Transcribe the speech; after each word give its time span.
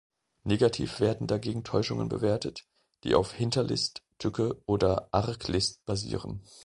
Negativ 0.45 0.99
werden 0.99 1.27
dagegen 1.27 1.63
Täuschungen 1.63 2.09
bewertet, 2.09 2.65
die 3.03 3.13
auf 3.13 3.33
Hinterlist, 3.33 4.01
Tücke 4.17 4.59
oder 4.65 5.07
Arglist 5.11 5.85
basieren. 5.85 6.41